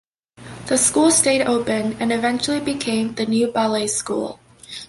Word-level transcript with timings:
The 0.65 0.79
school 0.79 1.11
stayed 1.11 1.43
open 1.45 1.95
and 1.99 2.11
eventually 2.11 2.59
became 2.59 3.13
the 3.13 3.27
New 3.27 3.51
Ballet 3.51 3.85
School. 3.85 4.39